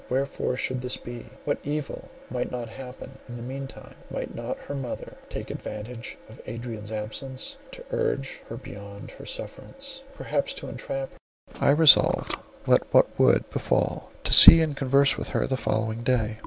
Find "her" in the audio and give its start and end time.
4.57-4.73, 8.49-8.57, 9.11-9.27, 11.11-11.17, 15.29-15.45